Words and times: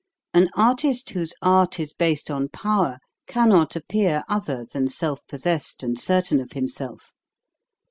An 0.33 0.49
artist 0.55 1.11
whose 1.11 1.35
art 1.43 1.79
is 1.79 1.93
based 1.93 2.31
on 2.31 2.49
power 2.49 2.97
cannot 3.27 3.75
appear 3.75 4.23
other 4.27 4.65
than 4.65 4.87
self 4.87 5.21
possessed 5.27 5.83
and 5.83 5.99
certain 5.99 6.39
of 6.39 6.53
himself. 6.53 7.13